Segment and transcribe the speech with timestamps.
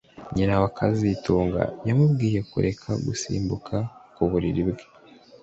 [0.35, 3.75] Nyina wa kazitunga yamubwiye kureka gusimbuka
[4.13, 4.83] ku buriri bwe